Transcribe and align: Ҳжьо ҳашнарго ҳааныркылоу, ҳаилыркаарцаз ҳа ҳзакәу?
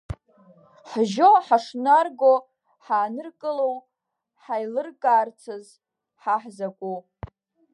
Ҳжьо 0.89 1.29
ҳашнарго 1.45 2.33
ҳааныркылоу, 2.85 3.75
ҳаилыркаарцаз 4.43 5.65
ҳа 6.21 6.35
ҳзакәу? 6.41 6.97